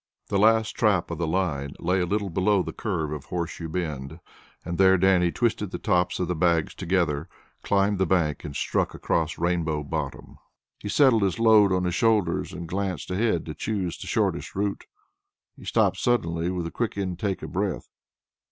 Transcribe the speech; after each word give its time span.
The 0.29 0.39
last 0.39 0.71
trap 0.71 1.11
of 1.11 1.19
the 1.19 1.27
line 1.27 1.73
lay 1.77 1.99
a 1.99 2.07
little 2.07 2.31
below 2.31 2.63
the 2.63 2.73
curve 2.73 3.11
of 3.11 3.25
Horseshoe 3.25 3.69
Bend, 3.69 4.19
and 4.65 4.79
there 4.79 4.97
Dannie 4.97 5.31
twisted 5.31 5.69
the 5.69 5.77
tops 5.77 6.19
of 6.19 6.27
the 6.27 6.33
bags 6.35 6.73
together, 6.73 7.29
climbed 7.61 7.99
the 7.99 8.07
bank, 8.07 8.43
and 8.43 8.55
struck 8.55 8.95
across 8.95 9.37
Rainbow 9.37 9.83
Bottom. 9.83 10.39
He 10.79 10.89
settled 10.89 11.21
his 11.21 11.37
load 11.37 11.67
to 11.69 11.79
his 11.81 11.93
shoulders, 11.93 12.51
and 12.51 12.67
glanced 12.67 13.11
ahead 13.11 13.45
to 13.45 13.53
choose 13.53 13.95
the 13.95 14.07
shortest 14.07 14.55
route. 14.55 14.85
He 15.55 15.65
stopped 15.65 15.97
suddenly 15.97 16.49
with 16.49 16.65
a 16.65 16.71
quick 16.71 16.97
intake 16.97 17.43
of 17.43 17.51
breath. 17.51 17.87